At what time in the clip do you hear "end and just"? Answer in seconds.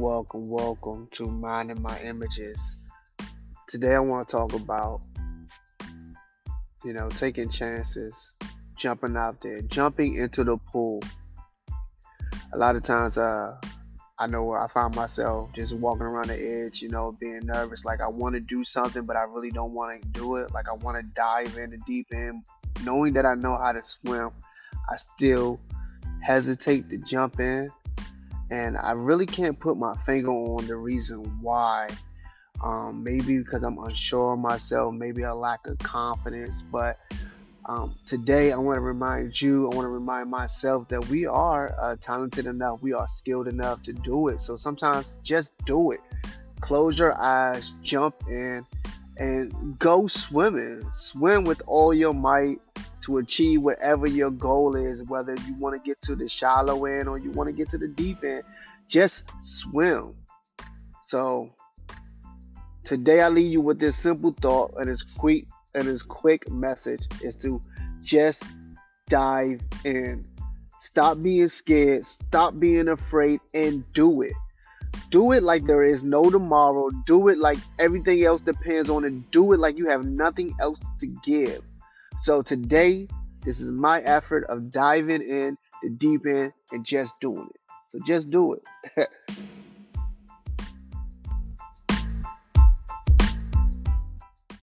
86.26-87.18